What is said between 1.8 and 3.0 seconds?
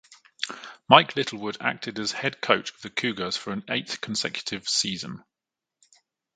as head coach of the